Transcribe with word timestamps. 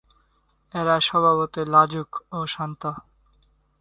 এরা 0.73 0.95
স্বভাবতই 1.07 1.65
লাজুক 1.73 2.09
ও 2.35 2.39
শান্ত। 2.53 2.81